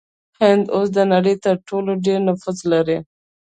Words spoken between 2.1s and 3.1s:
نفوس لري.